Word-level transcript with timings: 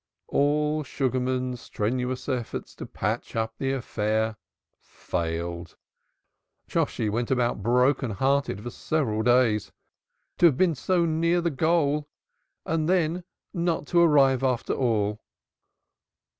All 0.29 0.81
Sugarman's 0.83 1.61
strenuous 1.61 2.27
efforts 2.27 2.73
to 2.73 2.87
patch 2.87 3.35
up 3.35 3.53
the 3.59 3.71
affair 3.71 4.35
failed. 4.79 5.75
Shosshi 6.67 7.07
went 7.07 7.29
about 7.29 7.61
broken 7.61 8.09
hearted 8.09 8.63
for 8.63 8.71
several 8.71 9.21
days. 9.21 9.71
To 10.39 10.47
have 10.47 10.57
been 10.57 10.73
so 10.73 11.05
near 11.05 11.39
the 11.39 11.51
goal 11.51 12.09
and 12.65 12.89
then 12.89 13.23
not 13.53 13.85
to 13.89 14.01
arrive 14.01 14.41
after 14.43 14.73
all! 14.73 15.21